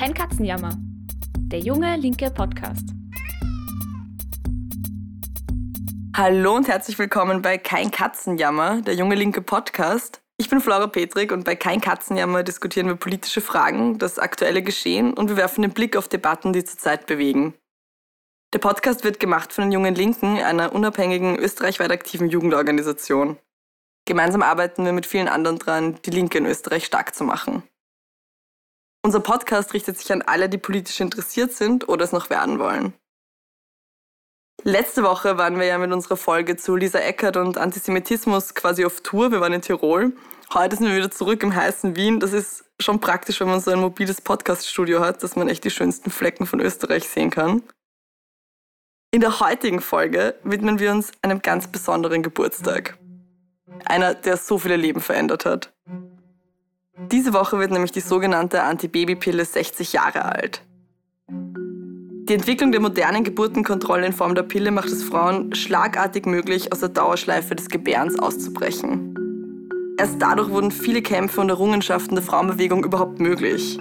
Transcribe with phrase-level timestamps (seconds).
[0.00, 0.70] Kein Katzenjammer.
[1.36, 2.88] Der junge linke Podcast.
[6.16, 10.22] Hallo und herzlich willkommen bei Kein Katzenjammer, der junge linke Podcast.
[10.38, 15.12] Ich bin Flora Petrik und bei Kein Katzenjammer diskutieren wir politische Fragen, das aktuelle Geschehen
[15.12, 17.52] und wir werfen den Blick auf Debatten, die zurzeit bewegen.
[18.54, 23.36] Der Podcast wird gemacht von den Jungen Linken, einer unabhängigen österreichweit aktiven Jugendorganisation.
[24.06, 27.64] Gemeinsam arbeiten wir mit vielen anderen dran, die Linke in Österreich stark zu machen.
[29.02, 32.92] Unser Podcast richtet sich an alle, die politisch interessiert sind oder es noch werden wollen.
[34.62, 39.00] Letzte Woche waren wir ja mit unserer Folge zu Lisa Eckert und Antisemitismus quasi auf
[39.00, 39.32] Tour.
[39.32, 40.12] Wir waren in Tirol.
[40.52, 42.20] Heute sind wir wieder zurück im heißen Wien.
[42.20, 45.70] Das ist schon praktisch, wenn man so ein mobiles Podcast-Studio hat, dass man echt die
[45.70, 47.62] schönsten Flecken von Österreich sehen kann.
[49.12, 52.98] In der heutigen Folge widmen wir uns einem ganz besonderen Geburtstag.
[53.86, 55.72] Einer, der so viele Leben verändert hat.
[57.08, 60.62] Diese Woche wird nämlich die sogenannte Antibabypille 60 Jahre alt.
[61.28, 66.80] Die Entwicklung der modernen Geburtenkontrolle in Form der Pille macht es Frauen schlagartig möglich, aus
[66.80, 69.16] der Dauerschleife des Gebärens auszubrechen.
[69.98, 73.78] Erst dadurch wurden viele Kämpfe und Errungenschaften der Frauenbewegung überhaupt möglich.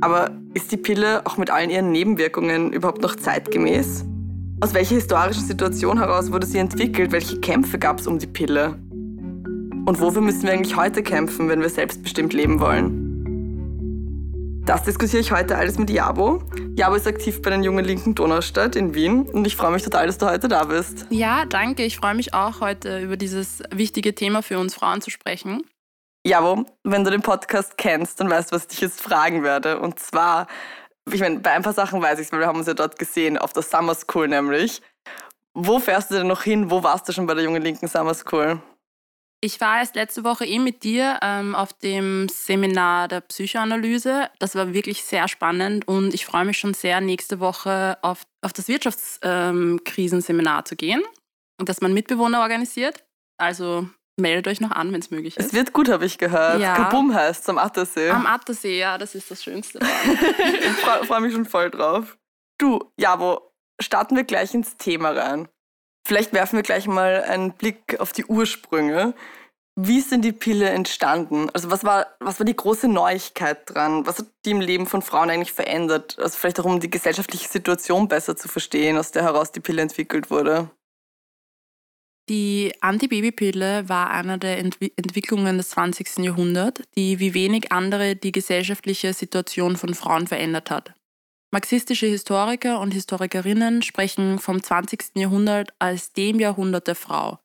[0.00, 4.04] Aber ist die Pille auch mit allen ihren Nebenwirkungen überhaupt noch zeitgemäß?
[4.60, 7.12] Aus welcher historischen Situation heraus wurde sie entwickelt?
[7.12, 8.78] Welche Kämpfe gab es um die Pille?
[9.86, 13.04] Und wofür müssen wir eigentlich heute kämpfen, wenn wir selbstbestimmt leben wollen?
[14.64, 16.42] Das diskutiere ich heute alles mit Jabo.
[16.74, 20.06] Jabo ist aktiv bei den Jungen Linken Donaustadt in Wien und ich freue mich total,
[20.06, 21.04] dass du heute da bist.
[21.10, 21.84] Ja, danke.
[21.84, 25.62] Ich freue mich auch, heute über dieses wichtige Thema für uns Frauen zu sprechen.
[26.26, 29.80] Jabo, wenn du den Podcast kennst, dann weißt du, was ich dich jetzt fragen werde.
[29.80, 30.46] Und zwar,
[31.12, 32.98] ich meine, bei ein paar Sachen weiß ich es, weil wir haben uns ja dort
[32.98, 34.80] gesehen, auf der Summer School nämlich.
[35.52, 36.70] Wo fährst du denn noch hin?
[36.70, 38.62] Wo warst du schon bei der Jungen Linken Summer School?
[39.44, 44.30] Ich war erst letzte Woche eh mit dir ähm, auf dem Seminar der Psychoanalyse.
[44.38, 48.54] Das war wirklich sehr spannend und ich freue mich schon sehr, nächste Woche auf, auf
[48.54, 51.02] das Wirtschaftskrisenseminar ähm, zu gehen,
[51.58, 53.04] das man Mitbewohner organisiert.
[53.36, 53.86] Also
[54.18, 55.48] meldet euch noch an, wenn es möglich ist.
[55.48, 56.62] Es wird gut, habe ich gehört.
[56.62, 56.74] Ja.
[56.76, 58.08] Kabum heißt es am Attersee.
[58.08, 59.78] Am Attersee, ja, das ist das Schönste.
[60.58, 62.16] ich freue freu mich schon voll drauf.
[62.58, 65.48] Du, Jabo, starten wir gleich ins Thema rein.
[66.06, 69.14] Vielleicht werfen wir gleich mal einen Blick auf die Ursprünge.
[69.76, 71.50] Wie ist denn die Pille entstanden?
[71.50, 74.06] Also was war, was war die große Neuigkeit dran?
[74.06, 76.16] Was hat die im Leben von Frauen eigentlich verändert?
[76.20, 79.82] Also vielleicht auch um die gesellschaftliche Situation besser zu verstehen, aus der heraus die Pille
[79.82, 80.70] entwickelt wurde.
[82.28, 86.18] Die Antibabypille war eine der Entwi Entwicklungen des 20.
[86.18, 90.94] Jahrhunderts, die wie wenig andere die gesellschaftliche Situation von Frauen verändert hat.
[91.54, 95.12] Marxistische Historiker und Historikerinnen sprechen vom 20.
[95.14, 97.38] Jahrhundert als dem Jahrhundert der Frau.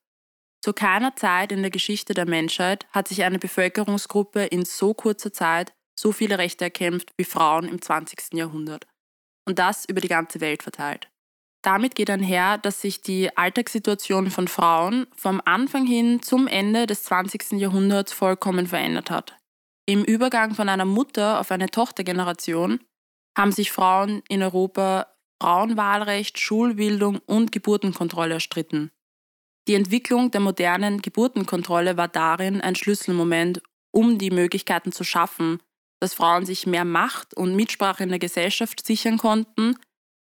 [0.64, 5.32] Zu keiner Zeit in der Geschichte der Menschheit hat sich eine Bevölkerungsgruppe in so kurzer
[5.32, 8.34] Zeit so viele Rechte erkämpft wie Frauen im 20.
[8.34, 8.88] Jahrhundert.
[9.46, 11.12] Und das über die ganze Welt verteilt.
[11.62, 17.04] Damit geht einher, dass sich die Alltagssituation von Frauen vom Anfang hin zum Ende des
[17.04, 17.60] 20.
[17.60, 19.38] Jahrhunderts vollkommen verändert hat.
[19.86, 22.80] Im Übergang von einer Mutter auf eine Tochtergeneration
[23.38, 25.08] haben sich Frauen in Europa
[25.42, 28.92] Frauenwahlrecht, Schulbildung und Geburtenkontrolle erstritten.
[29.68, 35.62] Die Entwicklung der modernen Geburtenkontrolle war darin ein Schlüsselmoment, um die Möglichkeiten zu schaffen,
[36.02, 39.76] dass Frauen sich mehr Macht und Mitsprache in der Gesellschaft sichern konnten,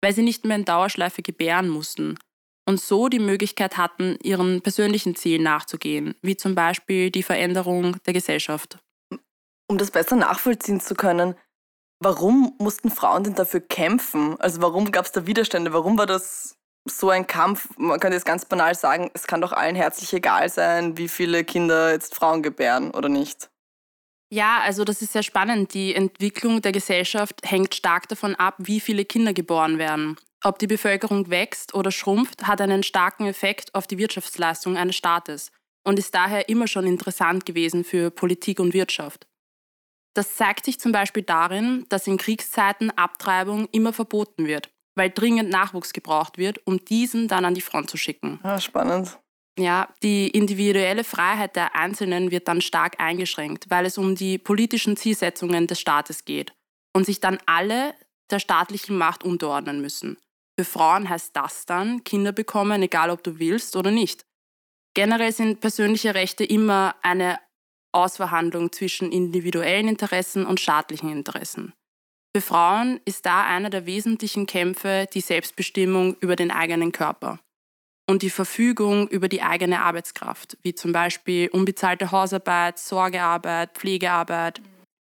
[0.01, 2.17] weil sie nicht mehr in Dauerschleife gebären mussten
[2.65, 8.13] und so die Möglichkeit hatten, ihren persönlichen Zielen nachzugehen, wie zum Beispiel die Veränderung der
[8.13, 8.79] Gesellschaft.
[9.67, 11.35] Um das besser nachvollziehen zu können,
[12.03, 14.35] Warum mussten Frauen denn dafür kämpfen?
[14.41, 15.71] Also warum gab es da Widerstände?
[15.71, 17.69] Warum war das so ein Kampf?
[17.77, 21.45] Man könnte jetzt ganz banal sagen, es kann doch allen herzlich egal sein, wie viele
[21.45, 23.49] Kinder jetzt Frauen gebären oder nicht.
[24.29, 25.73] Ja, also das ist sehr spannend.
[25.73, 30.17] Die Entwicklung der Gesellschaft hängt stark davon ab, wie viele Kinder geboren werden.
[30.43, 35.51] Ob die Bevölkerung wächst oder schrumpft, hat einen starken Effekt auf die Wirtschaftsleistung eines Staates
[35.85, 39.25] und ist daher immer schon interessant gewesen für Politik und Wirtschaft.
[40.13, 45.49] Das zeigt sich zum Beispiel darin, dass in Kriegszeiten Abtreibung immer verboten wird, weil dringend
[45.49, 48.39] Nachwuchs gebraucht wird, um diesen dann an die Front zu schicken.
[48.43, 49.17] Ja, spannend.
[49.57, 54.97] Ja, die individuelle Freiheit der Einzelnen wird dann stark eingeschränkt, weil es um die politischen
[54.97, 56.53] Zielsetzungen des Staates geht
[56.93, 57.93] und sich dann alle
[58.31, 60.17] der staatlichen Macht unterordnen müssen.
[60.57, 64.25] Für Frauen heißt das dann Kinder bekommen, egal ob du willst oder nicht.
[64.95, 67.39] Generell sind persönliche Rechte immer eine
[67.93, 71.73] Ausverhandlung zwischen individuellen Interessen und staatlichen Interessen.
[72.35, 77.39] Für Frauen ist da einer der wesentlichen Kämpfe die Selbstbestimmung über den eigenen Körper
[78.09, 84.61] und die Verfügung über die eigene Arbeitskraft, wie zum Beispiel unbezahlte Hausarbeit, Sorgearbeit, Pflegearbeit.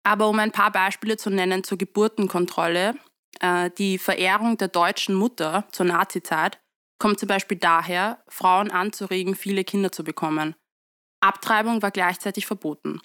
[0.04, 2.94] Aber um ein paar Beispiele zu nennen zur Geburtenkontrolle,
[3.40, 6.60] äh, die Verehrung der deutschen Mutter zur Nazizeit
[6.98, 10.54] kommt zum Beispiel daher, Frauen anzuregen, viele Kinder zu bekommen.
[11.26, 13.00] Abtreibung war gleichzeitig verboten.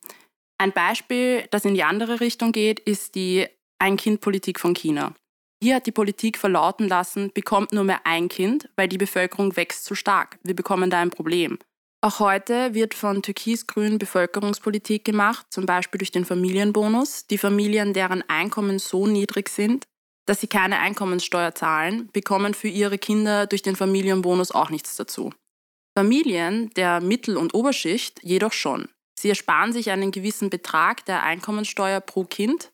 [0.57, 3.47] Ein Beispiel, das in die andere Richtung geht, ist die
[3.79, 5.15] Ein-Kind-Politik von China.
[5.63, 9.85] Hier hat die Politik verlauten lassen, bekommt nur mehr ein Kind, weil die Bevölkerung wächst
[9.85, 10.39] zu stark.
[10.43, 11.59] Wir bekommen da ein Problem.
[12.03, 17.27] Auch heute wird von türkis-grün Bevölkerungspolitik gemacht, zum Beispiel durch den Familienbonus.
[17.27, 19.85] Die Familien, deren Einkommen so niedrig sind,
[20.25, 25.31] dass sie keine Einkommenssteuer zahlen, bekommen für ihre Kinder durch den Familienbonus auch nichts dazu.
[25.97, 28.87] Familien der Mittel- und Oberschicht jedoch schon.
[29.19, 32.71] Sie ersparen sich einen gewissen Betrag der Einkommenssteuer pro Kind.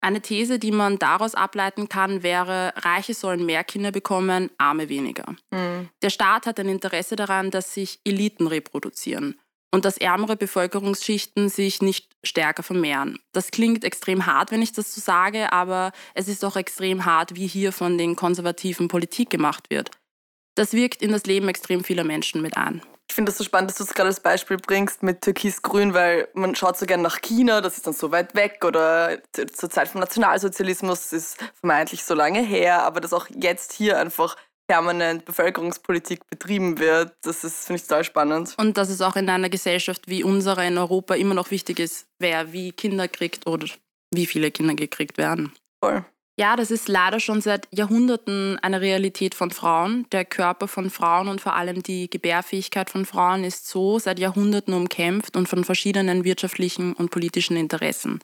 [0.00, 5.34] Eine These, die man daraus ableiten kann, wäre, Reiche sollen mehr Kinder bekommen, Arme weniger.
[5.50, 5.88] Mhm.
[6.02, 9.40] Der Staat hat ein Interesse daran, dass sich Eliten reproduzieren
[9.74, 13.18] und dass ärmere Bevölkerungsschichten sich nicht stärker vermehren.
[13.32, 17.34] Das klingt extrem hart, wenn ich das so sage, aber es ist auch extrem hart,
[17.34, 19.90] wie hier von den konservativen Politik gemacht wird.
[20.54, 22.82] Das wirkt in das Leben extrem vieler Menschen mit ein.
[23.08, 26.28] Ich finde es so spannend, dass du es gerade als Beispiel bringst mit Türkis-Grün, weil
[26.34, 29.18] man schaut so gerne nach China, das ist dann so weit weg oder
[29.52, 34.36] zur Zeit vom Nationalsozialismus ist vermeintlich so lange her, aber dass auch jetzt hier einfach
[34.66, 37.14] permanent Bevölkerungspolitik betrieben wird.
[37.22, 38.54] Das ist, finde ich, total spannend.
[38.56, 42.06] Und dass es auch in einer Gesellschaft wie unserer in Europa immer noch wichtig ist,
[42.18, 43.66] wer wie Kinder kriegt oder
[44.12, 45.52] wie viele Kinder gekriegt werden.
[45.82, 46.04] Voll.
[46.36, 50.06] Ja, das ist leider schon seit Jahrhunderten eine Realität von Frauen.
[50.10, 54.74] Der Körper von Frauen und vor allem die Gebärfähigkeit von Frauen ist so seit Jahrhunderten
[54.74, 58.18] umkämpft und von verschiedenen wirtschaftlichen und politischen Interessen.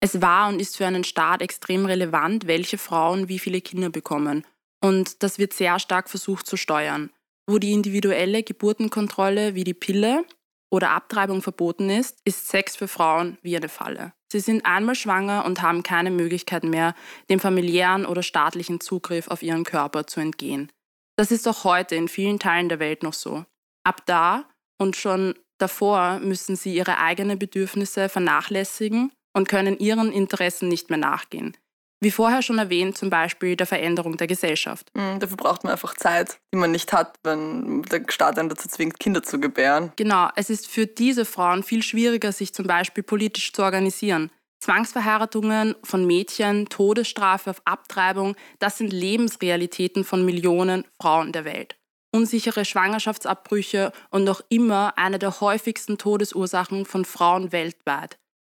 [0.00, 4.44] Es war und ist für einen Staat extrem relevant, welche Frauen wie viele Kinder bekommen
[4.80, 7.10] und das wird sehr stark versucht zu steuern.
[7.46, 10.24] Wo die individuelle Geburtenkontrolle wie die Pille
[10.70, 14.12] oder Abtreibung verboten ist, ist Sex für Frauen wie eine Falle.
[14.30, 16.94] Sie sind einmal schwanger und haben keine Möglichkeit mehr,
[17.30, 20.70] dem familiären oder staatlichen Zugriff auf ihren Körper zu entgehen.
[21.16, 23.44] Das ist auch heute in vielen Teilen der Welt noch so.
[23.84, 24.44] Ab da
[24.78, 30.98] und schon davor müssen sie ihre eigenen Bedürfnisse vernachlässigen und können ihren Interessen nicht mehr
[30.98, 31.56] nachgehen.
[32.00, 34.88] Wie vorher schon erwähnt, zum Beispiel der Veränderung der Gesellschaft.
[34.94, 38.68] Mhm, dafür braucht man einfach Zeit, die man nicht hat, wenn der Staat einen dazu
[38.68, 39.92] zwingt, Kinder zu gebären.
[39.96, 44.30] Genau, es ist für diese Frauen viel schwieriger, sich zum Beispiel politisch zu organisieren.
[44.60, 51.76] Zwangsverheiratungen von Mädchen, Todesstrafe auf Abtreibung, das sind Lebensrealitäten von Millionen Frauen der Welt.
[52.12, 58.18] Unsichere Schwangerschaftsabbrüche und noch immer eine der häufigsten Todesursachen von Frauen weltweit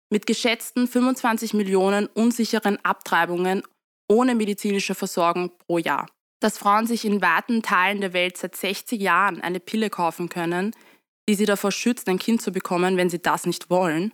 [0.10, 3.64] mit geschätzten 25 Millionen unsicheren Abtreibungen
[4.08, 6.08] ohne medizinische Versorgung pro Jahr.
[6.40, 10.74] Dass Frauen sich in weiten Teilen der Welt seit 60 Jahren eine Pille kaufen können,
[11.28, 14.14] die sie davor schützt, ein Kind zu bekommen, wenn sie das nicht wollen,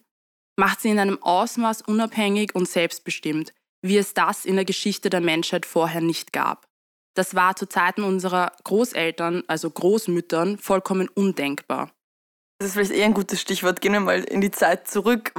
[0.58, 5.22] macht sie in einem Ausmaß unabhängig und selbstbestimmt, wie es das in der Geschichte der
[5.22, 6.68] Menschheit vorher nicht gab.
[7.14, 11.92] Das war zu Zeiten unserer Großeltern, also Großmüttern, vollkommen undenkbar.
[12.60, 13.82] Das ist vielleicht eher ein gutes Stichwort.
[13.82, 15.34] Gehen wir mal in die Zeit zurück.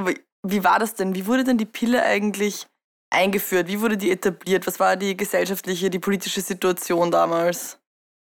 [0.50, 1.14] Wie war das denn?
[1.14, 2.66] Wie wurde denn die Pille eigentlich
[3.10, 3.69] eingeführt?
[3.69, 4.66] Wie wurde die etabliert?
[4.66, 7.78] Was war die gesellschaftliche, die politische Situation damals?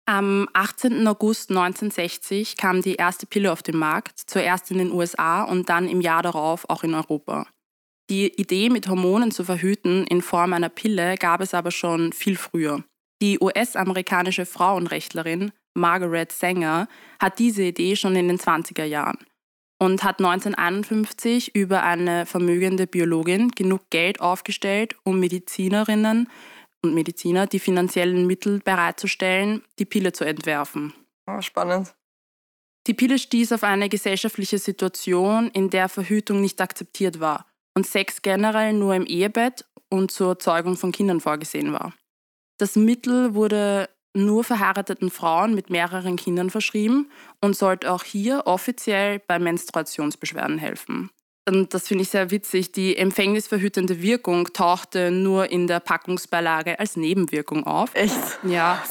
[0.05, 1.07] Am 18.
[1.07, 5.87] August 1960 kam die erste Pille auf den Markt, zuerst in den USA und dann
[5.87, 7.47] im Jahr darauf auch in Europa.
[8.09, 12.35] Die Idee, mit Hormonen zu verhüten in Form einer Pille, gab es aber schon viel
[12.35, 12.83] früher.
[13.21, 16.87] Die US-amerikanische Frauenrechtlerin Margaret Sanger
[17.19, 19.25] hat diese Idee schon in den 20er Jahren
[19.83, 26.30] und hat 1951 über eine vermögende Biologin genug Geld aufgestellt, um Medizinerinnen
[26.81, 30.94] und Mediziner die finanziellen Mittel bereitzustellen, die Pille zu entwerfen.
[31.28, 31.94] Oh, spannend.
[32.87, 38.21] Die Pille stieß auf eine gesellschaftliche Situation, in der Verhütung nicht akzeptiert war und Sex
[38.21, 41.94] generell nur im Ehebett und zur Zeugung von Kindern vorgesehen war.
[42.57, 47.09] Das Mittel wurde nur verheirateten Frauen mit mehreren Kindern verschrieben
[47.41, 51.09] und sollte auch hier offiziell bei Menstruationsbeschwerden helfen.
[51.45, 52.71] Und das finde ich sehr witzig.
[52.71, 57.93] Die empfängnisverhütende Wirkung tauchte nur in der Packungsbeilage als Nebenwirkung auf.
[57.95, 58.39] Echt?
[58.43, 58.81] Ja.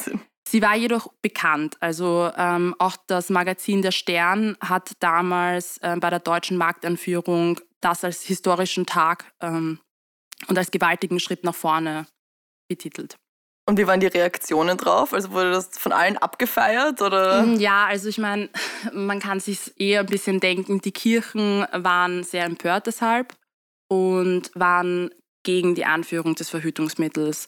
[0.47, 1.77] Sie war jedoch bekannt.
[1.81, 8.05] Also ähm, auch das Magazin Der Stern hat damals äh, bei der deutschen Marktanführung das
[8.05, 9.81] als historischen Tag ähm,
[10.49, 12.07] und als gewaltigen Schritt nach vorne
[12.69, 13.17] betitelt.
[13.65, 15.15] Und wie waren die Reaktionen drauf?
[15.15, 17.43] Also wurde das von allen abgefeiert oder?
[17.43, 18.49] Mm, ja, also ich meine,
[18.93, 23.35] man kann sich eher ein bisschen denken, die Kirchen waren sehr empört deshalb
[23.89, 25.11] und waren
[25.45, 27.47] gegen die Anführung des Verhütungsmittels.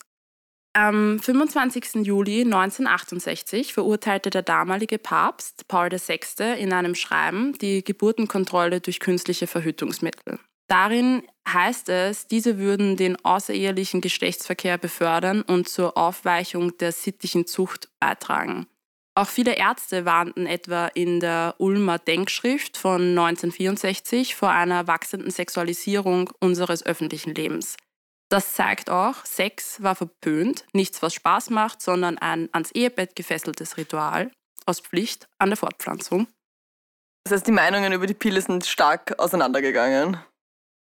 [0.76, 2.04] Am 25.
[2.04, 6.18] Juli 1968 verurteilte der damalige Papst Paul VI.
[6.58, 10.40] in einem Schreiben die Geburtenkontrolle durch künstliche Verhütungsmittel.
[10.66, 17.88] Darin heißt es, diese würden den außerehelichen Geschlechtsverkehr befördern und zur Aufweichung der sittlichen Zucht
[18.00, 18.66] beitragen.
[19.16, 26.30] Auch viele Ärzte warnten etwa in der Ulmer Denkschrift von 1964 vor einer wachsenden Sexualisierung
[26.40, 27.76] unseres öffentlichen Lebens.
[28.28, 33.76] Das zeigt auch, Sex war verpönt, nichts, was Spaß macht, sondern ein ans Ehebett gefesseltes
[33.76, 34.32] Ritual
[34.66, 36.26] aus Pflicht an der Fortpflanzung.
[37.22, 40.18] Das heißt, die Meinungen über die Pille sind stark auseinandergegangen.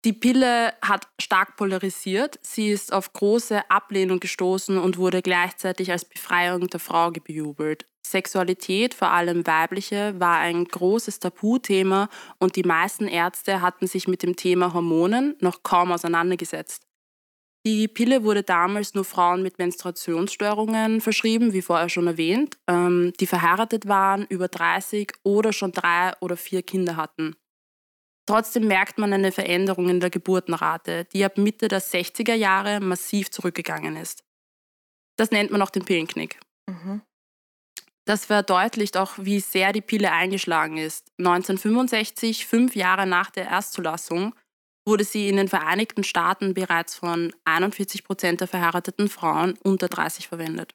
[0.04, 2.38] Die Pille hat stark polarisiert.
[2.42, 7.86] Sie ist auf große Ablehnung gestoßen und wurde gleichzeitig als Befreiung der Frau bejubelt.
[8.06, 14.22] Sexualität, vor allem weibliche, war ein großes Tabuthema und die meisten Ärzte hatten sich mit
[14.22, 16.86] dem Thema Hormonen noch kaum auseinandergesetzt.
[17.66, 23.26] Die Pille wurde damals nur Frauen mit Menstruationsstörungen verschrieben, wie vorher schon erwähnt, ähm, die
[23.26, 27.36] verheiratet waren, über 30 oder schon drei oder vier Kinder hatten.
[28.26, 33.30] Trotzdem merkt man eine Veränderung in der Geburtenrate, die ab Mitte der 60er Jahre massiv
[33.30, 34.24] zurückgegangen ist.
[35.16, 36.40] Das nennt man auch den Pillenknick.
[36.66, 37.02] Mhm.
[38.06, 41.10] Das verdeutlicht auch, wie sehr die Pille eingeschlagen ist.
[41.18, 44.34] 1965, fünf Jahre nach der Erstzulassung,
[44.86, 50.28] wurde sie in den Vereinigten Staaten bereits von 41 Prozent der verheirateten Frauen unter 30
[50.28, 50.74] verwendet.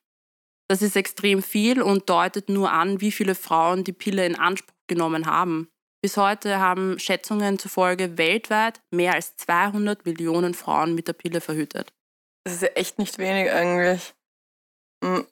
[0.68, 4.74] Das ist extrem viel und deutet nur an, wie viele Frauen die Pille in Anspruch
[4.88, 5.68] genommen haben.
[6.02, 11.92] Bis heute haben Schätzungen zufolge weltweit mehr als 200 Millionen Frauen mit der Pille verhütet.
[12.44, 14.14] Das ist ja echt nicht wenig eigentlich.
[15.04, 15.26] Hm.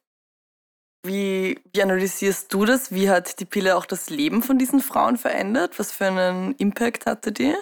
[1.06, 2.92] Wie, wie, analysierst du das?
[2.92, 5.78] Wie hat die Pille auch das Leben von diesen Frauen verändert?
[5.78, 7.54] Was für einen Impact hatte die?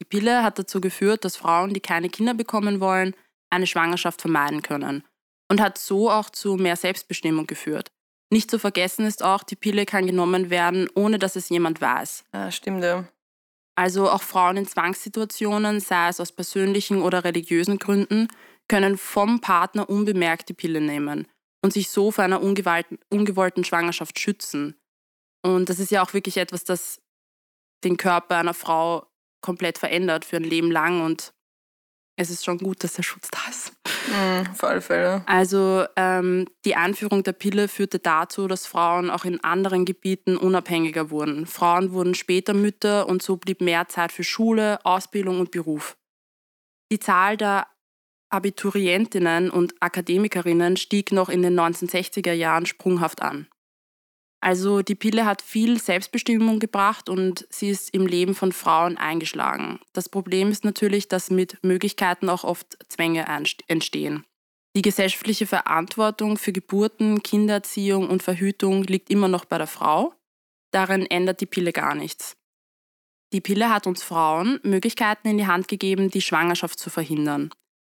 [0.00, 3.16] Die Pille hat dazu geführt, dass Frauen, die keine Kinder bekommen wollen,
[3.50, 5.04] eine Schwangerschaft vermeiden können
[5.50, 7.90] und hat so auch zu mehr Selbstbestimmung geführt.
[8.30, 12.24] Nicht zu vergessen ist auch, die Pille kann genommen werden, ohne dass es jemand weiß.
[12.32, 13.08] Ja, stimmt ja.
[13.74, 18.28] Also auch Frauen in Zwangssituationen, sei es aus persönlichen oder religiösen Gründen,
[18.68, 21.26] können vom Partner unbemerkt die Pille nehmen
[21.62, 24.76] und sich so vor einer ungewollten Schwangerschaft schützen.
[25.42, 27.00] Und das ist ja auch wirklich etwas, das
[27.82, 29.06] den Körper einer Frau
[29.40, 31.32] komplett verändert für ein Leben lang und
[32.20, 33.72] es ist schon gut, dass der Schutz da ist.
[34.08, 35.22] Mhm, auf alle Fälle.
[35.24, 41.10] Also ähm, die Einführung der Pille führte dazu, dass Frauen auch in anderen Gebieten unabhängiger
[41.10, 41.46] wurden.
[41.46, 45.96] Frauen wurden später Mütter und so blieb mehr Zeit für Schule, Ausbildung und Beruf.
[46.92, 47.66] Die Zahl der
[48.28, 53.48] Abiturientinnen und Akademikerinnen stieg noch in den 1960er Jahren sprunghaft an.
[54.40, 59.80] Also die Pille hat viel Selbstbestimmung gebracht und sie ist im Leben von Frauen eingeschlagen.
[59.92, 63.26] Das Problem ist natürlich, dass mit Möglichkeiten auch oft Zwänge
[63.66, 64.24] entstehen.
[64.76, 70.14] Die gesellschaftliche Verantwortung für Geburten, Kindererziehung und Verhütung liegt immer noch bei der Frau.
[70.70, 72.36] Darin ändert die Pille gar nichts.
[73.32, 77.50] Die Pille hat uns Frauen Möglichkeiten in die Hand gegeben, die Schwangerschaft zu verhindern.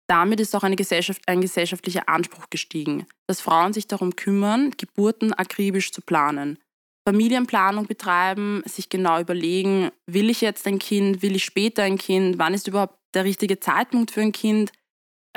[0.07, 5.91] Damit ist auch Gesellschaft, ein gesellschaftlicher Anspruch gestiegen, dass Frauen sich darum kümmern, Geburten akribisch
[5.91, 6.59] zu planen.
[7.07, 12.39] Familienplanung betreiben, sich genau überlegen, will ich jetzt ein Kind, will ich später ein Kind,
[12.39, 14.71] wann ist überhaupt der richtige Zeitpunkt für ein Kind.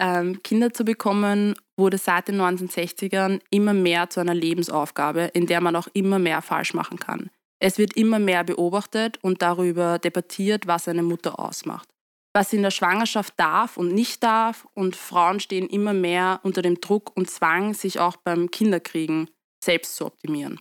[0.00, 5.60] Ähm, Kinder zu bekommen, wurde seit den 1960ern immer mehr zu einer Lebensaufgabe, in der
[5.60, 7.30] man auch immer mehr falsch machen kann.
[7.60, 11.88] Es wird immer mehr beobachtet und darüber debattiert, was eine Mutter ausmacht
[12.34, 14.66] was in der Schwangerschaft darf und nicht darf.
[14.74, 19.30] Und Frauen stehen immer mehr unter dem Druck und Zwang, sich auch beim Kinderkriegen
[19.62, 20.60] selbst zu optimieren.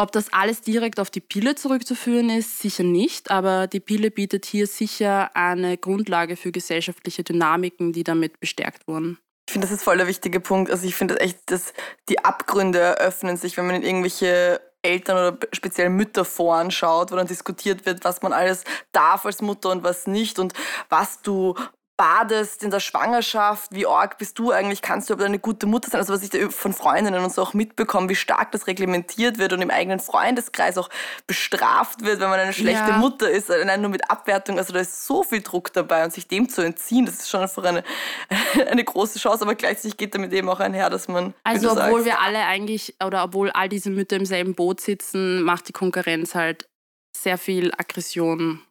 [0.00, 4.46] Ob das alles direkt auf die Pille zurückzuführen ist, sicher nicht, aber die Pille bietet
[4.46, 9.18] hier sicher eine Grundlage für gesellschaftliche Dynamiken, die damit bestärkt wurden.
[9.48, 10.70] Ich finde, das ist voll der wichtige Punkt.
[10.70, 11.72] Also ich finde echt, dass
[12.08, 17.26] die Abgründe eröffnen sich, wenn man in irgendwelche Eltern- oder speziell Mütterforen schaut, wo dann
[17.26, 20.38] diskutiert wird, was man alles darf als Mutter und was nicht.
[20.38, 20.54] Und
[20.88, 21.54] was du
[21.98, 25.90] badest in der Schwangerschaft, wie arg bist du eigentlich, kannst du aber eine gute Mutter
[25.90, 26.00] sein?
[26.00, 29.52] Also was ich da von Freundinnen und so auch mitbekomme, wie stark das reglementiert wird
[29.52, 30.88] und im eigenen Freundeskreis auch
[31.26, 32.98] bestraft wird, wenn man eine schlechte ja.
[32.98, 34.58] Mutter ist, allein nur mit Abwertung.
[34.58, 37.40] Also da ist so viel Druck dabei und sich dem zu entziehen, das ist schon
[37.40, 37.82] einfach eine,
[38.70, 41.34] eine große Chance, aber gleichzeitig geht damit eben auch einher, dass man...
[41.42, 45.42] Also obwohl sagst, wir alle eigentlich, oder obwohl all diese Mütter im selben Boot sitzen,
[45.42, 46.68] macht die Konkurrenz halt
[47.16, 48.62] sehr viel Aggression,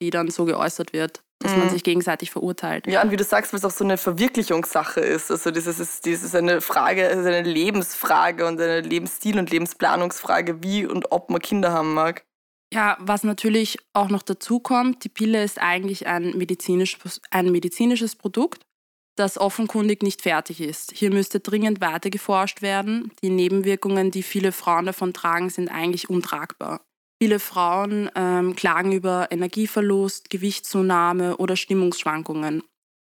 [0.00, 1.58] die dann so geäußert wird dass mhm.
[1.60, 2.86] man sich gegenseitig verurteilt.
[2.86, 5.30] Ja, und wie du sagst, weil es auch so eine Verwirklichungssache ist.
[5.30, 10.62] Also das ist, das ist eine Frage, also eine Lebensfrage und eine Lebensstil- und Lebensplanungsfrage,
[10.62, 12.24] wie und ob man Kinder haben mag.
[12.72, 16.98] Ja, was natürlich auch noch dazu kommt, die Pille ist eigentlich ein, medizinisch,
[17.30, 18.66] ein medizinisches Produkt,
[19.14, 20.92] das offenkundig nicht fertig ist.
[20.92, 23.12] Hier müsste dringend weiter geforscht werden.
[23.22, 26.85] Die Nebenwirkungen, die viele Frauen davon tragen, sind eigentlich untragbar.
[27.22, 32.62] Viele Frauen ähm, klagen über Energieverlust, Gewichtszunahme oder Stimmungsschwankungen.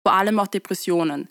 [0.07, 1.29] Vor allem auch Depressionen.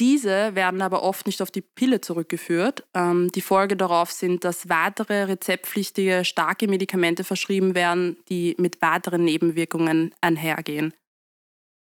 [0.00, 2.86] Diese werden aber oft nicht auf die Pille zurückgeführt.
[2.94, 9.24] Ähm, die Folge darauf sind, dass weitere rezeptpflichtige starke Medikamente verschrieben werden, die mit weiteren
[9.24, 10.94] Nebenwirkungen einhergehen.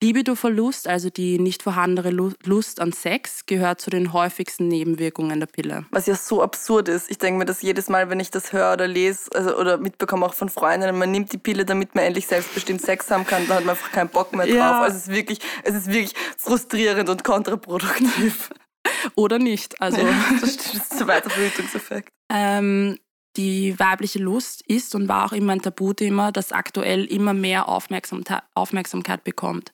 [0.01, 2.10] Libidoverlust, also die nicht vorhandene
[2.43, 5.86] Lust an Sex, gehört zu den häufigsten Nebenwirkungen der Pille.
[5.91, 7.12] Was ja so absurd ist.
[7.12, 10.25] Ich denke mir das jedes Mal, wenn ich das höre oder lese also, oder mitbekomme
[10.25, 13.58] auch von Freundinnen, man nimmt die Pille, damit man endlich selbstbestimmt Sex haben kann, dann
[13.58, 14.55] hat man einfach keinen Bock mehr drauf.
[14.55, 14.81] Ja.
[14.81, 18.50] Also es ist wirklich, es ist wirklich frustrierend und kontraproduktiv.
[19.15, 19.79] oder nicht.
[19.79, 22.10] Also ja, das ist ein weiter Verhütungseffekt.
[22.34, 22.98] Ähm,
[23.38, 29.24] die weibliche Lust ist und war auch immer ein Tabuthema, das aktuell immer mehr Aufmerksamkeit
[29.24, 29.72] bekommt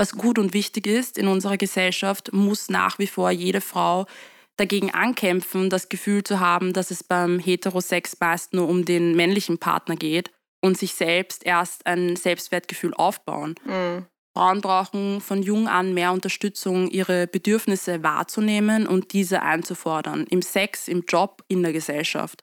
[0.00, 4.06] was gut und wichtig ist in unserer Gesellschaft, muss nach wie vor jede Frau
[4.56, 9.58] dagegen ankämpfen, das Gefühl zu haben, dass es beim Heterosex meist nur um den männlichen
[9.58, 10.30] Partner geht
[10.62, 13.56] und sich selbst erst ein Selbstwertgefühl aufbauen.
[13.66, 14.06] Mhm.
[14.34, 20.88] Frauen brauchen von jung an mehr Unterstützung, ihre Bedürfnisse wahrzunehmen und diese einzufordern, im Sex,
[20.88, 22.42] im Job, in der Gesellschaft.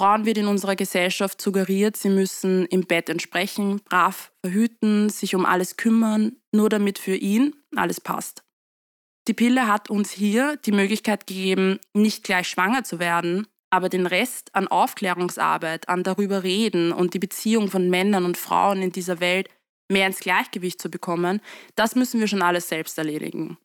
[0.00, 5.44] Frauen wird in unserer Gesellschaft suggeriert, sie müssen im Bett entsprechen, brav verhüten, sich um
[5.44, 8.42] alles kümmern, nur damit für ihn alles passt.
[9.28, 14.06] Die Pille hat uns hier die Möglichkeit gegeben, nicht gleich schwanger zu werden, aber den
[14.06, 19.20] Rest an Aufklärungsarbeit, an darüber reden und die Beziehung von Männern und Frauen in dieser
[19.20, 19.50] Welt
[19.92, 21.42] mehr ins Gleichgewicht zu bekommen,
[21.74, 23.58] das müssen wir schon alles selbst erledigen.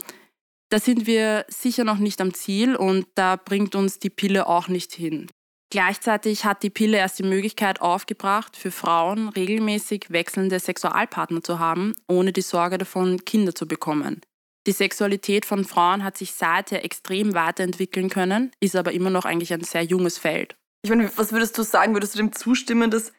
[0.68, 4.68] Da sind wir sicher noch nicht am Ziel und da bringt uns die Pille auch
[4.68, 5.28] nicht hin.
[5.72, 11.94] Gleichzeitig hat die Pille erst die Möglichkeit aufgebracht, für Frauen regelmäßig wechselnde Sexualpartner zu haben,
[12.08, 14.22] ohne die Sorge davon, Kinder zu bekommen.
[14.68, 19.54] Die Sexualität von Frauen hat sich seither extrem weiterentwickeln können, ist aber immer noch eigentlich
[19.54, 20.56] ein sehr junges Feld.
[20.84, 21.94] Ich meine, was würdest du sagen?
[21.94, 23.12] Würdest du dem zustimmen, dass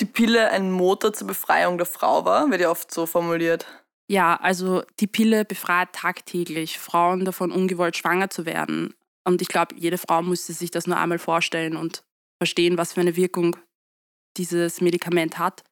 [0.00, 2.50] die Pille ein Motor zur Befreiung der Frau war?
[2.50, 3.66] Wird ja oft so formuliert.
[4.10, 8.94] Ja, also die Pille befreit tagtäglich Frauen davon, ungewollt schwanger zu werden.
[9.28, 12.02] Und ich glaube, jede Frau musste sich das nur einmal vorstellen und
[12.42, 13.56] verstehen, was für eine Wirkung
[14.38, 15.64] dieses Medikament hat.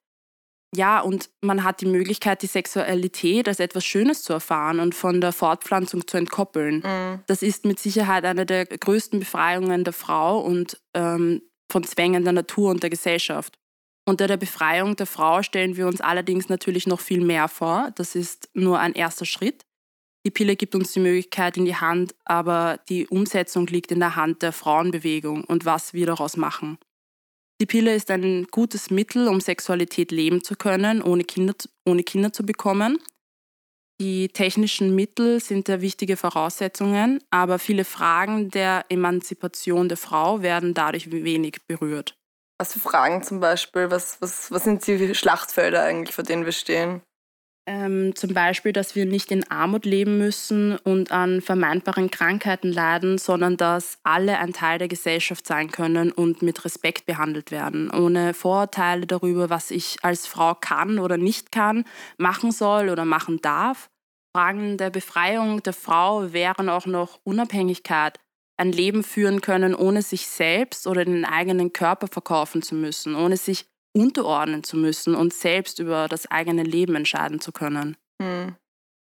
[0.74, 5.22] Ja, und man hat die Möglichkeit, die Sexualität als etwas Schönes zu erfahren und von
[5.22, 6.82] der Fortpflanzung zu entkoppeln.
[6.84, 7.20] Mhm.
[7.26, 11.40] Das ist mit Sicherheit eine der größten Befreiungen der Frau und ähm,
[11.72, 13.58] von Zwängen der Natur und der Gesellschaft.
[14.04, 17.90] Unter der Befreiung der Frau stellen wir uns allerdings natürlich noch viel mehr vor.
[17.94, 19.65] Das ist nur ein erster Schritt.
[20.26, 24.16] Die Pille gibt uns die Möglichkeit in die Hand, aber die Umsetzung liegt in der
[24.16, 26.78] Hand der Frauenbewegung und was wir daraus machen.
[27.60, 31.54] Die Pille ist ein gutes Mittel, um Sexualität leben zu können, ohne Kinder,
[31.86, 32.98] ohne Kinder zu bekommen.
[34.00, 40.74] Die technischen Mittel sind der wichtige Voraussetzungen, aber viele Fragen der Emanzipation der Frau werden
[40.74, 42.18] dadurch wenig berührt.
[42.58, 43.92] Was für Fragen zum Beispiel?
[43.92, 47.00] Was, was, was sind die Schlachtfelder eigentlich, vor denen wir stehen?
[47.68, 53.18] Ähm, zum Beispiel, dass wir nicht in Armut leben müssen und an vermeidbaren Krankheiten leiden,
[53.18, 58.34] sondern dass alle ein Teil der Gesellschaft sein können und mit Respekt behandelt werden, ohne
[58.34, 61.84] Vorurteile darüber, was ich als Frau kann oder nicht kann,
[62.18, 63.90] machen soll oder machen darf.
[64.32, 68.20] Fragen der Befreiung der Frau wären auch noch Unabhängigkeit,
[68.58, 73.36] ein Leben führen können, ohne sich selbst oder den eigenen Körper verkaufen zu müssen, ohne
[73.36, 77.96] sich unterordnen zu müssen und selbst über das eigene Leben entscheiden zu können.
[78.20, 78.54] Mhm.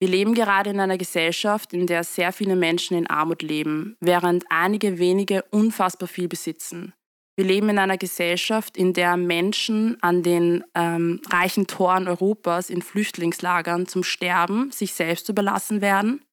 [0.01, 4.45] Wir leben gerade in einer Gesellschaft, in der sehr viele Menschen in Armut leben, während
[4.49, 6.93] einige wenige unfassbar viel besitzen.
[7.37, 12.83] Wir leben in einer Gesellschaft, in der Menschen an den ähm, reichen Toren Europas in
[12.83, 16.25] Flüchtlingslagern zum Sterben sich selbst überlassen werden.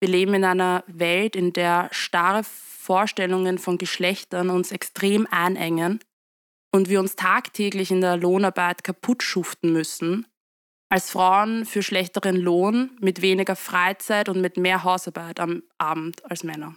[0.00, 6.00] Wir leben in einer Welt, in der starre Vorstellungen von Geschlechtern uns extrem einengen
[6.72, 10.26] und wir uns tagtäglich in der Lohnarbeit kaputt schuften müssen,
[10.90, 16.42] als Frauen für schlechteren Lohn, mit weniger Freizeit und mit mehr Hausarbeit am Abend als
[16.42, 16.76] Männer.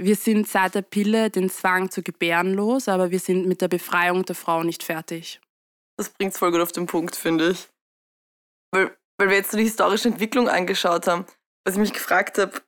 [0.00, 3.68] Wir sind seit der Pille den Zwang zu gebären los, aber wir sind mit der
[3.68, 5.40] Befreiung der Frau nicht fertig.
[5.98, 7.68] Das bringt es voll gut auf den Punkt, finde ich.
[8.72, 11.26] Weil, weil wir jetzt so die historische Entwicklung angeschaut haben,
[11.64, 12.62] was ich mich gefragt habe,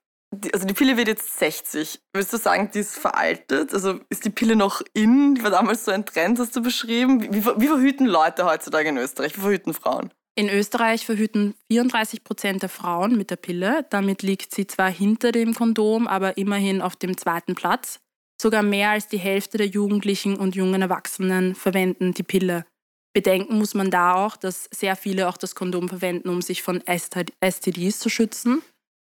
[0.52, 2.00] also die Pille wird jetzt 60.
[2.12, 3.72] Würdest du sagen, die ist veraltet?
[3.72, 5.34] Also ist die Pille noch in?
[5.34, 7.22] Die war damals so ein Trend, hast du beschrieben.
[7.22, 9.36] Wie, wie, wie verhüten Leute heutzutage in Österreich?
[9.36, 10.10] Wie verhüten Frauen?
[10.36, 13.86] In Österreich verhüten 34 Prozent der Frauen mit der Pille.
[13.90, 18.00] Damit liegt sie zwar hinter dem Kondom, aber immerhin auf dem zweiten Platz.
[18.40, 22.66] Sogar mehr als die Hälfte der Jugendlichen und jungen Erwachsenen verwenden die Pille.
[23.14, 26.82] Bedenken muss man da auch, dass sehr viele auch das Kondom verwenden, um sich von
[26.84, 28.60] STDs zu schützen.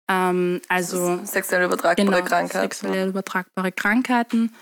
[0.09, 2.61] Ähm, also sexuell übertragbare genau, Krankheiten.
[2.61, 4.53] Sexuell übertragbare Krankheiten.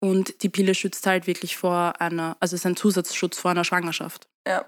[0.00, 4.28] Und die Pille schützt halt wirklich vor einer, also ist ein Zusatzschutz vor einer Schwangerschaft.
[4.46, 4.66] Ja.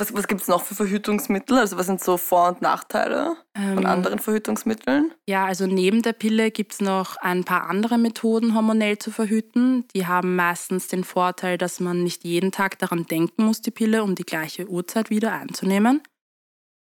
[0.00, 1.56] Was, was gibt es noch für Verhütungsmittel?
[1.56, 5.12] Also was sind so Vor- und Nachteile von Ähm, anderen Verhütungsmitteln?
[5.28, 9.86] Ja, also neben der Pille gibt es noch ein paar andere Methoden, hormonell zu verhüten.
[9.94, 14.02] Die haben meistens den Vorteil, dass man nicht jeden Tag daran denken muss, die Pille
[14.02, 16.02] um die gleiche Uhrzeit wieder einzunehmen.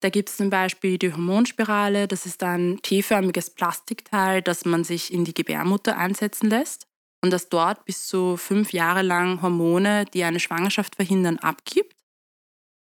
[0.02, 2.08] Da gibt es zum Beispiel die Hormonspirale.
[2.08, 6.88] Das ist ein T-förmiges Plastikteil, das man sich in die Gebärmutter einsetzen lässt
[7.22, 11.96] und das dort bis zu fünf Jahre lang Hormone, die eine Schwangerschaft verhindern, abgibt.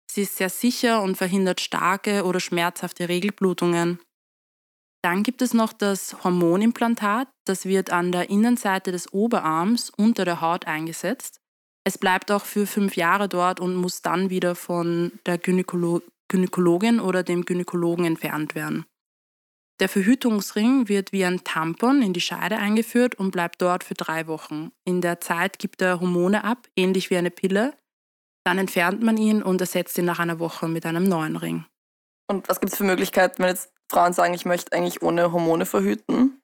[0.09, 3.99] Sie ist sehr sicher und verhindert starke oder schmerzhafte Regelblutungen.
[5.03, 7.29] Dann gibt es noch das Hormonimplantat.
[7.45, 11.39] Das wird an der Innenseite des Oberarms unter der Haut eingesetzt.
[11.85, 17.01] Es bleibt auch für fünf Jahre dort und muss dann wieder von der Gynäkolo Gynäkologin
[17.01, 18.85] oder dem Gynäkologen entfernt werden.
[19.79, 24.27] Der Verhütungsring wird wie ein Tampon in die Scheide eingeführt und bleibt dort für drei
[24.27, 24.71] Wochen.
[24.83, 27.73] In der Zeit gibt er Hormone ab, ähnlich wie eine Pille.
[28.43, 31.65] Dann entfernt man ihn und ersetzt ihn nach einer Woche mit einem neuen Ring.
[32.27, 35.65] Und was gibt es für Möglichkeiten, wenn jetzt Frauen sagen, ich möchte eigentlich ohne Hormone
[35.65, 36.38] verhüten?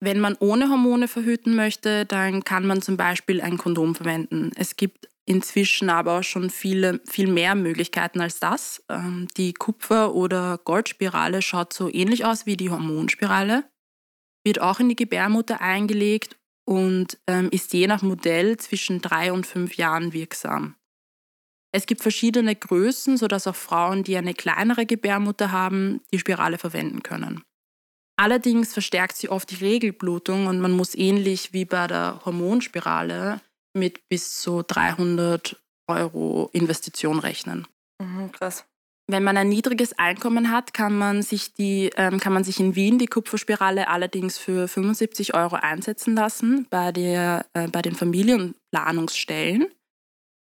[0.00, 4.52] Wenn man ohne Hormone verhüten möchte, dann kann man zum Beispiel ein Kondom verwenden.
[4.54, 8.82] Es gibt inzwischen aber auch schon viele, viel mehr Möglichkeiten als das.
[8.88, 13.64] Ähm, Die Kupfer- oder Goldspirale schaut so ähnlich aus wie die Hormonspirale,
[14.44, 19.46] wird auch in die Gebärmutter eingelegt und ähm, ist je nach Modell zwischen drei und
[19.46, 20.76] fünf Jahren wirksam.
[21.72, 27.02] Es gibt verschiedene Größen, sodass auch Frauen, die eine kleinere Gebärmutter haben, die Spirale verwenden
[27.02, 27.42] können.
[28.18, 33.40] Allerdings verstärkt sie oft die Regelblutung und man muss ähnlich wie bei der Hormonspirale
[33.74, 37.68] mit bis zu 300 Euro Investition rechnen.
[38.02, 38.64] Mhm, krass.
[39.06, 42.74] Wenn man ein niedriges Einkommen hat, kann man sich, die, ähm, kann man sich in
[42.74, 49.68] Wien die Kupferspirale allerdings für 75 Euro einsetzen lassen bei, der, äh, bei den Familienplanungsstellen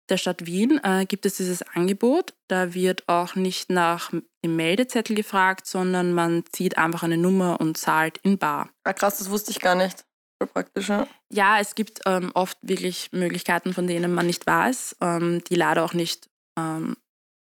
[0.10, 2.34] der Stadt Wien äh, gibt es dieses Angebot.
[2.48, 4.12] Da wird auch nicht nach
[4.44, 8.70] dem Meldezettel gefragt, sondern man zieht einfach eine Nummer und zahlt in bar.
[8.84, 10.06] Ah, krass, das wusste ich gar nicht.
[10.42, 11.08] Voll praktisch, ja.
[11.32, 15.84] Ja, es gibt ähm, oft wirklich Möglichkeiten, von denen man nicht weiß, ähm, die leider
[15.84, 16.96] auch nicht ähm,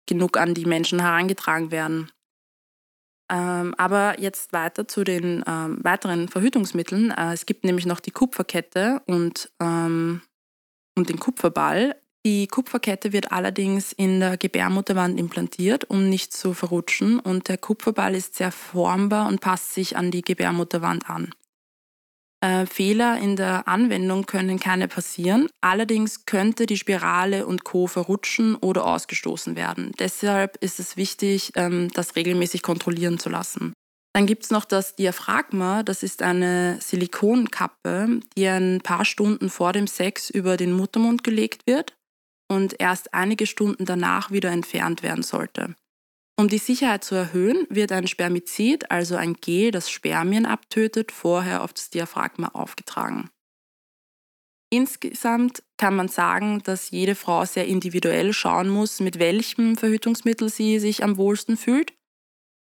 [0.07, 2.11] genug an die Menschen herangetragen werden.
[3.31, 7.11] Ähm, aber jetzt weiter zu den ähm, weiteren Verhütungsmitteln.
[7.11, 10.23] Äh, es gibt nämlich noch die Kupferkette und, ähm,
[10.97, 11.95] und den Kupferball.
[12.27, 17.21] Die Kupferkette wird allerdings in der Gebärmutterwand implantiert, um nicht zu verrutschen.
[17.21, 21.33] Und der Kupferball ist sehr formbar und passt sich an die Gebärmutterwand an.
[22.41, 25.49] Äh, Fehler in der Anwendung können keine passieren.
[25.61, 27.87] Allerdings könnte die Spirale und Co.
[27.87, 29.93] verrutschen oder ausgestoßen werden.
[29.99, 33.73] Deshalb ist es wichtig, ähm, das regelmäßig kontrollieren zu lassen.
[34.15, 35.83] Dann gibt es noch das Diaphragma.
[35.83, 41.63] Das ist eine Silikonkappe, die ein paar Stunden vor dem Sex über den Muttermund gelegt
[41.67, 41.98] wird
[42.49, 45.77] und erst einige Stunden danach wieder entfernt werden sollte.
[46.39, 51.63] Um die Sicherheit zu erhöhen, wird ein Spermizid, also ein Gel, das Spermien abtötet, vorher
[51.63, 53.31] auf das Diaphragma aufgetragen.
[54.71, 60.79] Insgesamt kann man sagen, dass jede Frau sehr individuell schauen muss, mit welchem Verhütungsmittel sie
[60.79, 61.95] sich am wohlsten fühlt.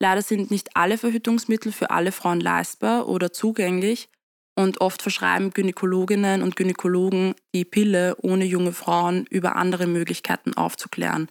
[0.02, 4.10] Leider sind nicht alle Verhütungsmittel für alle Frauen leistbar oder zugänglich
[4.58, 11.30] und oft verschreiben Gynäkologinnen und Gynäkologen die Pille, ohne junge Frauen über andere Möglichkeiten aufzuklären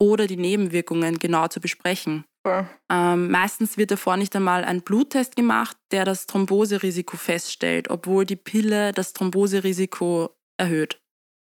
[0.00, 2.24] oder die Nebenwirkungen genau zu besprechen.
[2.46, 2.68] Voll.
[2.90, 8.36] Ähm, meistens wird davor nicht einmal ein Bluttest gemacht, der das Thromboserisiko feststellt, obwohl die
[8.36, 11.00] Pille das Thromboserisiko erhöht.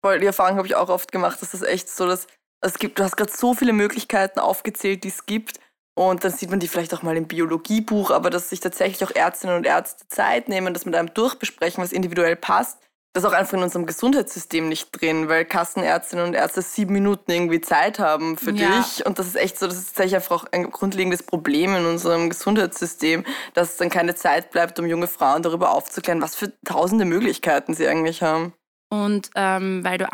[0.04, 2.26] Voll, die Erfahrung habe ich auch oft gemacht, dass das echt so, dass
[2.62, 5.60] es gibt, du hast gerade so viele Möglichkeiten aufgezählt, die es gibt.
[5.94, 9.14] Und dann sieht man die vielleicht auch mal im Biologiebuch, aber dass sich tatsächlich auch
[9.14, 12.78] Ärztinnen und Ärzte Zeit nehmen, das mit einem durchbesprechen, was individuell passt,
[13.12, 17.28] das ist auch einfach in unserem Gesundheitssystem nicht drin, weil Kassenärztinnen und Ärzte sieben Minuten
[17.32, 18.78] irgendwie Zeit haben für Ja.
[18.78, 19.04] dich.
[19.04, 22.30] Und das ist echt so, das ist tatsächlich einfach auch ein grundlegendes Problem in unserem
[22.30, 23.24] Gesundheitssystem,
[23.54, 27.88] dass dann keine Zeit bleibt, um junge Frauen darüber aufzuklären, was für tausende Möglichkeiten sie
[27.88, 28.54] eigentlich haben.
[28.90, 30.06] Und ähm, weil du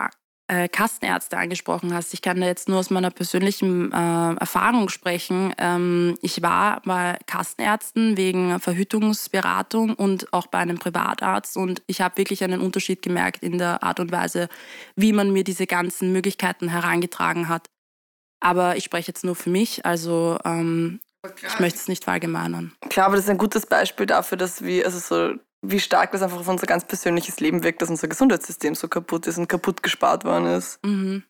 [0.49, 5.53] äh, Kassenärzte angesprochen hast, ich kann da jetzt nur aus meiner persönlichen äh, Erfahrung sprechen.
[5.59, 12.17] Ähm, ich war bei Kassenärzten wegen Verhütungsberatung und auch bei einem Privatarzt und ich habe
[12.19, 14.49] wirklich einen Unterschied gemerkt in der Art und Weise,
[14.95, 17.69] wie man mir diese ganzen Möglichkeiten herangetragen hat.
[18.41, 22.73] Aber ich spreche jetzt nur für mich, also ähm, ich möchte es nicht verallgemeinern.
[22.89, 26.23] Klar, aber das ist ein gutes Beispiel dafür, dass wir, also so, wie stark das
[26.23, 29.83] einfach auf unser ganz persönliches Leben wirkt, dass unser Gesundheitssystem so kaputt ist und kaputt
[29.83, 30.85] gespart worden ist.
[30.85, 31.25] Mhm.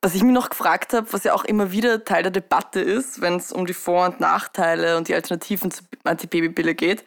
[0.00, 3.20] Was ich mir noch gefragt habe, was ja auch immer wieder Teil der Debatte ist,
[3.20, 7.04] wenn es um die Vor- und Nachteile und die Alternativen zur Antibabypille geht,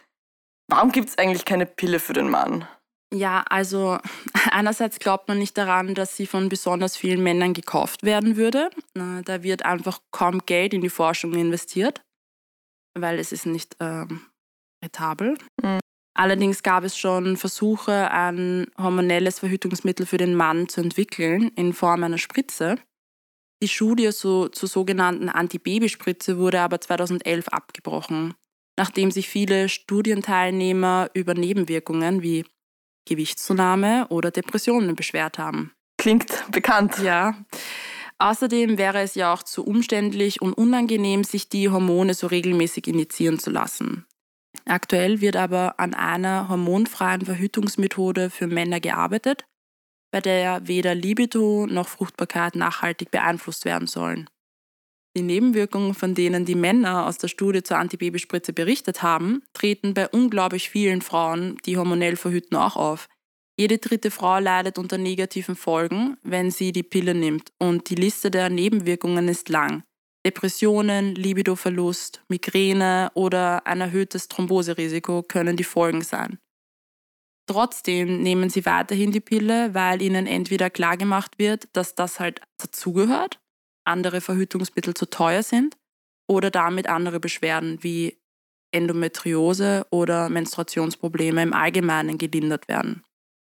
[0.68, 2.68] warum gibt es eigentlich keine Pille für den Mann?
[3.14, 3.98] Ja, also
[4.52, 8.70] einerseits glaubt man nicht daran, dass sie von besonders vielen Männern gekauft werden würde.
[8.94, 12.02] Da wird einfach kaum Geld in die Forschung investiert,
[12.98, 14.28] weil es ist nicht ähm,
[14.84, 15.38] retabel.
[15.62, 15.81] Mhm.
[16.14, 22.04] Allerdings gab es schon Versuche, ein hormonelles Verhütungsmittel für den Mann zu entwickeln in Form
[22.04, 22.76] einer Spritze.
[23.64, 28.34] Die Studie so, zur sogenannten Antibabyspritze wurde aber 2011 abgebrochen,
[28.78, 32.46] nachdem sich viele Studienteilnehmer über Nebenwirkungen wie
[33.08, 35.72] Gewichtszunahme oder Depressionen beschwert haben.
[35.98, 36.98] Klingt bekannt.
[37.00, 37.36] Ja.
[38.18, 43.40] Außerdem wäre es ja auch zu umständlich und unangenehm, sich die Hormone so regelmäßig injizieren
[43.40, 44.06] zu lassen.
[44.66, 49.46] Aktuell wird aber an einer hormonfreien Verhütungsmethode für Männer gearbeitet,
[50.12, 54.30] bei der weder Libido noch Fruchtbarkeit nachhaltig beeinflusst werden sollen.
[55.16, 60.08] Die Nebenwirkungen, von denen die Männer aus der Studie zur Antibabyspritze berichtet haben, treten bei
[60.08, 63.10] unglaublich vielen Frauen, die hormonell verhüten, auch auf.
[63.58, 68.32] Jede dritte Frau leidet unter negativen Folgen, wenn sie die Pille nimmt, und die Liste
[68.32, 69.84] der Nebenwirkungen ist lang.
[70.26, 76.38] Depressionen, Libidoverlust, Migräne oder ein erhöhtes Thromboserisiko können die Folgen sein.
[77.48, 83.42] Trotzdem nehmen sie weiterhin die Pille, weil ihnen entweder klargemacht wird, dass das halt dazugehört
[83.84, 85.78] andere Verhütungsmittel zu teuer sind
[86.28, 88.22] oder damit andere Beschwerden wie
[88.72, 93.04] Endometriose oder Menstruationsprobleme im Allgemeinen gelindert werden.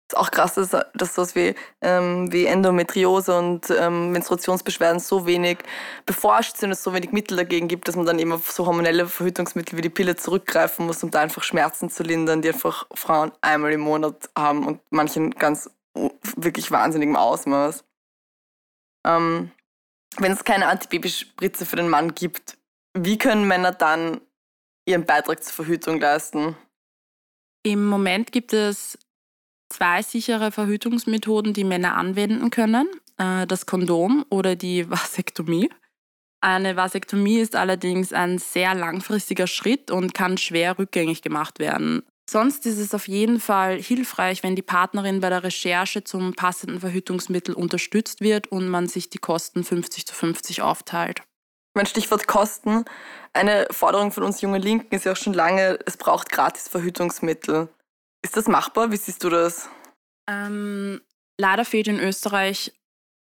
[0.09, 5.59] Ist auch krass, dass, dass sowas wie, ähm, wie Endometriose und ähm, Menstruationsbeschwerden so wenig
[6.07, 9.05] beforscht sind, es so wenig Mittel dagegen gibt, dass man dann eben auf so hormonelle
[9.05, 13.31] Verhütungsmittel wie die Pille zurückgreifen muss, um da einfach Schmerzen zu lindern, die einfach Frauen
[13.41, 15.69] einmal im Monat haben und manchen ganz
[16.35, 17.83] wirklich wahnsinnigem Ausmaß.
[19.05, 19.51] Ähm,
[20.17, 22.57] wenn es keine Antibabyspritze für den Mann gibt,
[22.97, 24.21] wie können Männer dann
[24.87, 26.57] ihren Beitrag zur Verhütung leisten?
[27.61, 28.97] Im Moment gibt es
[29.69, 32.87] zwei sichere Verhütungsmethoden, die Männer anwenden können.
[33.17, 35.69] Äh, das Kondom oder die Vasektomie.
[36.41, 42.03] Eine Vasektomie ist allerdings ein sehr langfristiger Schritt und kann schwer rückgängig gemacht werden.
[42.29, 46.79] Sonst ist es auf jeden Fall hilfreich, wenn die Partnerin bei der Recherche zum passenden
[46.79, 51.23] Verhütungsmittel unterstützt wird und man sich die Kosten 50 zu 50 aufteilt.
[51.73, 52.85] Mein Stichwort Kosten.
[53.33, 57.69] Eine Forderung von uns jungen Linken ist ja auch schon lange, es braucht gratis Verhütungsmittel.
[58.21, 58.91] Ist das machbar?
[58.91, 59.69] Wie siehst du das?
[60.29, 61.01] Ähm,
[61.37, 62.73] leider fehlt in Österreich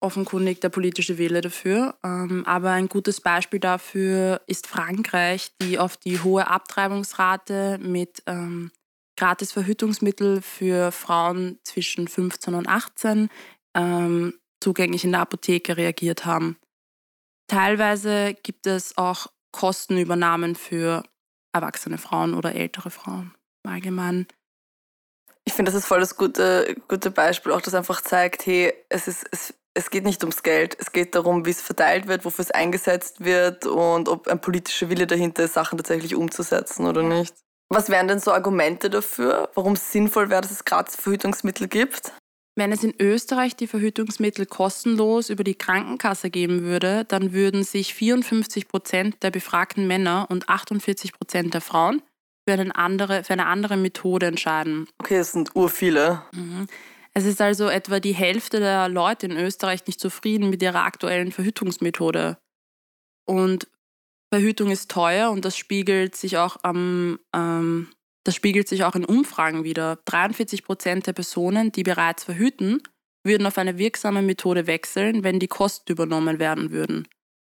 [0.01, 1.97] offenkundig der politische Wille dafür.
[2.03, 8.71] Ähm, aber ein gutes Beispiel dafür ist Frankreich, die auf die hohe Abtreibungsrate mit ähm,
[9.17, 9.51] gratis
[10.41, 13.29] für Frauen zwischen 15 und 18
[13.75, 16.57] ähm, zugänglich in der Apotheke reagiert haben.
[17.47, 21.03] Teilweise gibt es auch Kostenübernahmen für
[21.53, 24.27] erwachsene Frauen oder ältere Frauen allgemein.
[25.45, 29.07] Ich finde, das ist voll das gute, gute Beispiel, auch das einfach zeigt, hey, es,
[29.07, 32.43] ist, es, es geht nicht ums Geld, es geht darum, wie es verteilt wird, wofür
[32.43, 37.35] es eingesetzt wird und ob ein politischer Wille dahinter ist, Sachen tatsächlich umzusetzen oder nicht.
[37.69, 42.13] Was wären denn so Argumente dafür, warum es sinnvoll wäre, dass es gratis Verhütungsmittel gibt?
[42.55, 47.93] Wenn es in Österreich die Verhütungsmittel kostenlos über die Krankenkasse geben würde, dann würden sich
[47.93, 52.01] 54 Prozent der befragten Männer und 48 Prozent der Frauen
[52.49, 54.87] für eine, andere, für eine andere Methode entscheiden.
[54.97, 56.23] Okay, das sind urviele.
[56.33, 56.67] Mhm.
[57.13, 61.31] Es ist also etwa die Hälfte der Leute in Österreich nicht zufrieden mit ihrer aktuellen
[61.31, 62.37] Verhütungsmethode.
[63.25, 63.67] Und
[64.33, 67.89] Verhütung ist teuer und das spiegelt sich auch am ähm,
[68.25, 69.99] das spiegelt sich auch in Umfragen wieder.
[70.05, 72.81] 43 Prozent der Personen, die bereits verhüten,
[73.23, 77.07] würden auf eine wirksame Methode wechseln, wenn die Kosten übernommen werden würden.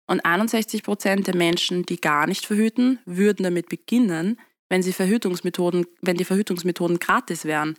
[0.06, 5.86] Und 61 Prozent der Menschen, die gar nicht verhüten, würden damit beginnen, wenn, sie Verhütungsmethoden,
[6.00, 7.76] wenn die Verhütungsmethoden gratis wären.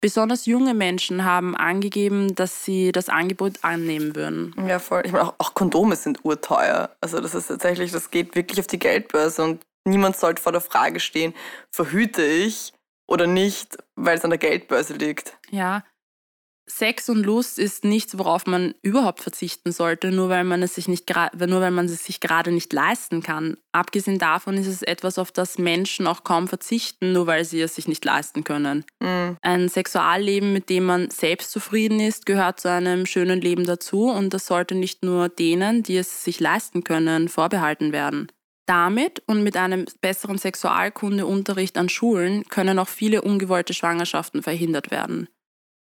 [0.00, 4.54] Besonders junge Menschen haben angegeben, dass sie das Angebot annehmen würden.
[4.68, 5.02] Ja, voll.
[5.06, 6.94] Ich meine, auch, auch Kondome sind urteuer.
[7.00, 10.60] Also das ist tatsächlich, das geht wirklich auf die Geldbörse und niemand sollte vor der
[10.60, 11.32] Frage stehen,
[11.70, 12.74] verhüte ich
[13.06, 15.38] oder nicht, weil es an der Geldbörse liegt.
[15.50, 15.84] Ja,
[16.66, 20.88] Sex und Lust ist nichts, worauf man überhaupt verzichten sollte, nur weil man es sich
[20.88, 23.56] nicht nur weil man es sich gerade nicht leisten kann.
[23.72, 27.74] Abgesehen davon ist es etwas, auf das Menschen auch kaum verzichten, nur weil sie es
[27.74, 28.84] sich nicht leisten können.
[29.00, 29.36] Mhm.
[29.42, 34.32] Ein Sexualleben, mit dem man selbst zufrieden ist, gehört zu einem schönen Leben dazu und
[34.32, 38.28] das sollte nicht nur denen, die es sich leisten können, vorbehalten werden.
[38.66, 45.28] Damit und mit einem besseren Sexualkundeunterricht an Schulen können auch viele ungewollte Schwangerschaften verhindert werden.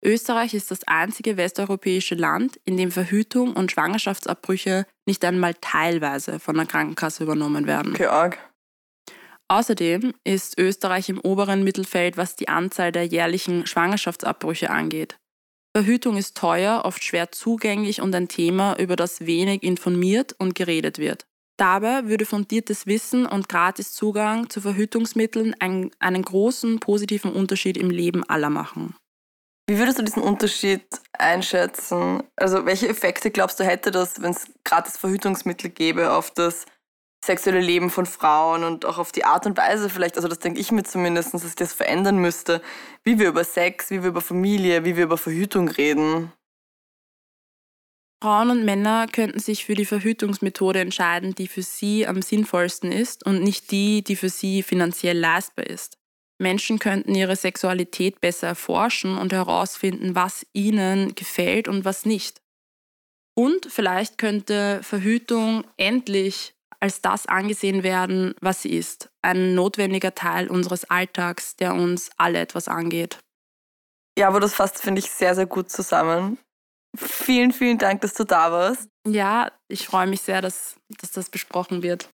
[0.02, 6.56] Österreich ist das einzige westeuropäische Land, in dem Verhütung und Schwangerschaftsabbrüche nicht einmal teilweise von
[6.56, 7.92] der Krankenkasse übernommen werden.
[7.92, 8.38] Okay, arg.
[9.48, 15.18] Außerdem ist Österreich im oberen Mittelfeld, was die Anzahl der jährlichen Schwangerschaftsabbrüche angeht.
[15.76, 20.98] Verhütung ist teuer, oft schwer zugänglich und ein Thema, über das wenig informiert und geredet
[20.98, 21.26] wird.
[21.58, 27.90] Dabei würde fundiertes Wissen und gratis Zugang zu Verhütungsmitteln einen, einen großen positiven Unterschied im
[27.90, 28.94] Leben aller machen.
[29.70, 32.24] Wie würdest du diesen Unterschied einschätzen?
[32.34, 36.66] Also welche Effekte glaubst du hätte das, wenn es gratis Verhütungsmittel gäbe auf das
[37.24, 40.58] sexuelle Leben von Frauen und auch auf die Art und Weise vielleicht, also das denke
[40.58, 42.62] ich mir zumindest, dass sich das verändern müsste,
[43.04, 46.32] wie wir über Sex, wie wir über Familie, wie wir über Verhütung reden.
[48.20, 53.24] Frauen und Männer könnten sich für die Verhütungsmethode entscheiden, die für sie am sinnvollsten ist
[53.24, 55.99] und nicht die, die für sie finanziell leistbar ist.
[56.40, 62.40] Menschen könnten ihre Sexualität besser erforschen und herausfinden, was ihnen gefällt und was nicht.
[63.36, 69.10] Und vielleicht könnte Verhütung endlich als das angesehen werden, was sie ist.
[69.22, 73.18] Ein notwendiger Teil unseres Alltags, der uns alle etwas angeht.
[74.18, 76.38] Ja, aber das fasst, finde ich, sehr, sehr gut zusammen.
[76.96, 78.88] Vielen, vielen Dank, dass du da warst.
[79.06, 82.08] Ja, ich freue mich sehr, dass, dass das besprochen wird.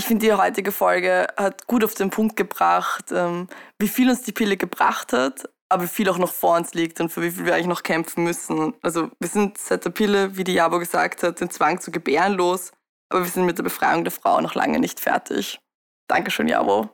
[0.00, 4.22] Ich finde, die heutige Folge hat gut auf den Punkt gebracht, ähm, wie viel uns
[4.22, 7.30] die Pille gebracht hat, aber wie viel auch noch vor uns liegt und für wie
[7.30, 8.72] viel wir eigentlich noch kämpfen müssen.
[8.80, 12.32] Also wir sind seit der Pille, wie die Jabo gesagt hat, den Zwang zu gebären
[12.32, 12.72] los.
[13.10, 15.60] Aber wir sind mit der Befreiung der Frau noch lange nicht fertig.
[16.08, 16.88] Dankeschön, Jabo.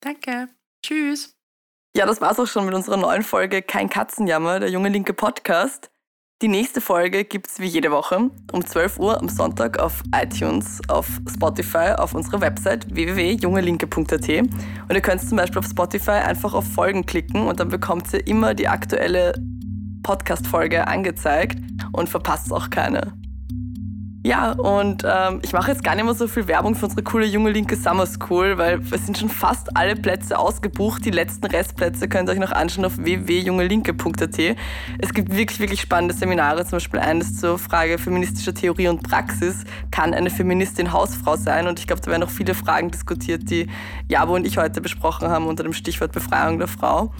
[0.00, 0.48] Danke.
[0.84, 1.34] Tschüss.
[1.96, 5.90] Ja, das war's auch schon mit unserer neuen Folge Kein Katzenjammer, der junge linke Podcast.
[6.42, 11.06] Die nächste Folge gibt's wie jede Woche um 12 Uhr am Sonntag auf iTunes, auf
[11.32, 14.28] Spotify, auf unserer Website www.jungelinke.at.
[14.28, 18.26] Und ihr könnt zum Beispiel auf Spotify einfach auf Folgen klicken und dann bekommt ihr
[18.26, 19.34] immer die aktuelle
[20.02, 21.60] Podcast-Folge angezeigt
[21.92, 23.21] und verpasst auch keine.
[24.24, 27.26] Ja, und ähm, ich mache jetzt gar nicht mehr so viel Werbung für unsere coole
[27.26, 31.04] junge linke Summer School, weil es sind schon fast alle Plätze ausgebucht.
[31.04, 34.56] Die letzten Restplätze könnt ihr euch noch anschauen auf www.jungelinke.at.
[34.98, 39.64] Es gibt wirklich, wirklich spannende Seminare, zum Beispiel eines zur Frage feministischer Theorie und Praxis.
[39.90, 41.66] Kann eine Feministin Hausfrau sein?
[41.66, 43.66] Und ich glaube, da werden noch viele Fragen diskutiert, die
[44.08, 47.12] Jabo und ich heute besprochen haben unter dem Stichwort Befreiung der Frau.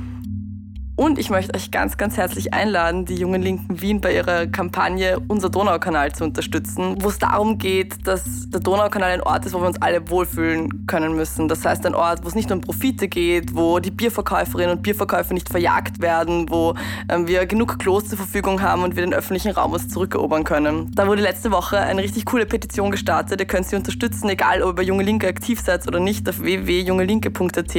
[1.02, 5.18] Und ich möchte euch ganz, ganz herzlich einladen, die Jungen Linken Wien bei ihrer Kampagne
[5.26, 9.60] Unser Donaukanal zu unterstützen, wo es darum geht, dass der Donaukanal ein Ort ist, wo
[9.60, 11.48] wir uns alle wohlfühlen können müssen.
[11.48, 15.34] Das heißt, ein Ort, wo es nicht um Profite geht, wo die Bierverkäuferinnen und Bierverkäufer
[15.34, 16.74] nicht verjagt werden, wo
[17.08, 20.92] ähm, wir genug Klos zur Verfügung haben und wir den öffentlichen Raum uns zurückerobern können.
[20.94, 23.40] Da wurde letzte Woche eine richtig coole Petition gestartet.
[23.40, 26.40] Ihr könnt sie unterstützen, egal ob ihr bei Junge Linke aktiv seid oder nicht, auf
[26.40, 27.76] www.jungelinke.at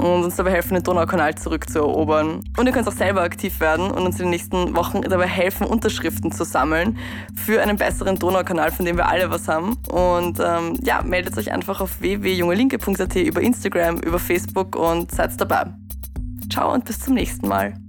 [0.00, 2.40] und uns dabei helfen, den Donaukanal zurückzuerobern.
[2.62, 5.66] Und ihr könnt auch selber aktiv werden und uns in den nächsten Wochen dabei helfen,
[5.66, 6.96] Unterschriften zu sammeln
[7.34, 9.78] für einen besseren Donaukanal, von dem wir alle was haben.
[9.90, 15.74] Und ähm, ja, meldet euch einfach auf www.jungelinke.at über Instagram, über Facebook und seid dabei.
[16.52, 17.81] Ciao und bis zum nächsten Mal.